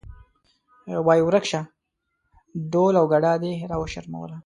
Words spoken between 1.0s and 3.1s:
وایې ورک شه ډول او